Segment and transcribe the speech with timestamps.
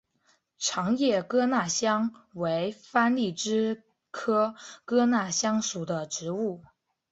[0.57, 6.63] 长叶哥纳香为番荔枝科哥纳香属的植物。